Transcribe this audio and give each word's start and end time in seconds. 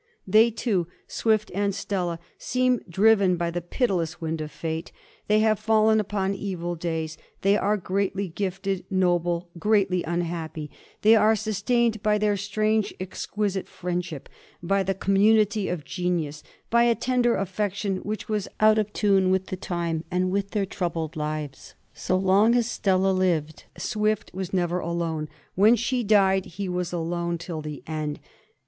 They, 0.25 0.49
too— 0.49 0.87
Swift 1.07 1.51
and 1.53 1.75
Stella— 1.75 2.17
^seem 2.39 2.79
driven 2.89 3.37
by 3.37 3.51
the 3.51 3.61
pitiless 3.61 4.19
wind 4.19 4.41
of 4.41 4.49
fate; 4.49 4.91
they 5.27 5.41
have 5.41 5.59
fallen 5.59 5.99
upon 5.99 6.33
evil 6.33 6.73
days; 6.73 7.19
they 7.43 7.55
are 7.55 7.77
greatly 7.77 8.27
gifted, 8.27 8.83
noble, 8.89 9.51
greatly 9.59 10.01
unhappy; 10.01 10.71
they 11.03 11.15
are 11.15 11.35
sustained 11.35 12.01
by 12.01 12.17
their 12.17 12.35
strange, 12.35 12.91
exquisite 12.99 13.67
friendship, 13.67 14.27
by 14.63 14.81
the 14.81 14.95
community 14.95 15.69
of 15.69 15.85
genius, 15.85 16.41
by 16.71 16.85
a 16.85 16.95
tender 16.95 17.35
affection 17.35 17.97
which 17.97 18.27
was 18.27 18.47
out 18.59 18.79
of 18.79 18.91
tune 18.93 19.29
with 19.29 19.45
the 19.45 19.55
time 19.55 20.03
and 20.09 20.31
with 20.31 20.49
their 20.49 20.65
troubled 20.65 21.15
lives. 21.15 21.75
So 21.93 22.17
long 22.17 22.55
as 22.55 22.67
Stella 22.67 23.11
lived 23.11 23.65
Swift 23.77 24.33
was 24.33 24.51
never 24.51 24.79
alone. 24.79 25.29
When 25.53 25.75
she 25.75 26.03
died 26.03 26.45
he 26.45 26.67
was 26.67 26.91
alone 26.91 27.37
till 27.37 27.61
the 27.61 27.83
end. 27.85 28.19